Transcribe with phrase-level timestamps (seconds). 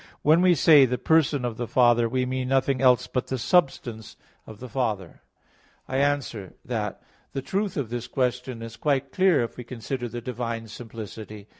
[0.03, 3.27] vi, 7): "When we say the person of the Father we mean nothing else but
[3.27, 5.21] the substance of the Father."
[5.87, 10.19] I answer that, The truth of this question is quite clear if we consider the
[10.19, 11.49] divine simplicity.